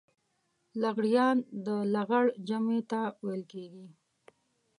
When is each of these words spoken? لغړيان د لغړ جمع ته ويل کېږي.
لغړيان 0.81 1.37
د 1.65 1.67
لغړ 1.93 2.25
جمع 2.47 2.79
ته 2.91 3.01
ويل 3.25 3.43
کېږي. 3.53 3.85